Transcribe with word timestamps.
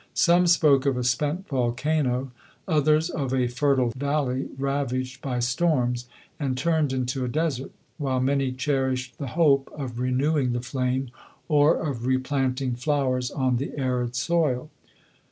Some 0.15 0.47
spoke 0.47 0.87
of 0.87 0.97
a 0.97 1.03
spent 1.03 1.47
volcano— 1.47 2.31
others 2.67 3.11
of 3.11 3.35
a 3.35 3.45
fertile 3.45 3.93
valley 3.95 4.49
ravaged 4.57 5.21
by 5.21 5.37
storms, 5.39 6.07
and 6.39 6.57
turned 6.57 6.91
into 6.91 7.23
a 7.23 7.27
desert; 7.27 7.69
while 7.99 8.19
many 8.19 8.51
cherished 8.51 9.19
the 9.19 9.27
hope 9.37 9.71
of 9.77 9.99
re 9.99 10.11
newing 10.11 10.53
the 10.53 10.61
flame, 10.61 11.11
or 11.47 11.77
of 11.77 12.07
replanting 12.07 12.73
flowers 12.73 13.29
on 13.29 13.57
the 13.57 13.77
arid 13.77 14.15
soil. 14.15 14.71